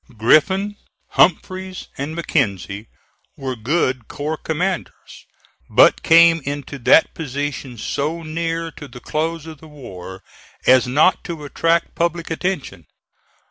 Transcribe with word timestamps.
Griffin, 0.17 0.77
Humphreys, 1.09 1.87
and 1.95 2.15
Mackenzie 2.15 2.87
were 3.37 3.55
good 3.55 4.07
corps 4.07 4.35
commanders, 4.35 5.27
but 5.69 6.01
came 6.01 6.41
into 6.43 6.79
that 6.79 7.13
position 7.13 7.77
so 7.77 8.23
near 8.23 8.71
to 8.71 8.87
the 8.87 8.99
close 8.99 9.45
of 9.45 9.59
the 9.59 9.67
war 9.67 10.23
as 10.65 10.87
not 10.87 11.23
to 11.25 11.45
attract 11.45 11.93
public 11.93 12.31
attention. 12.31 12.87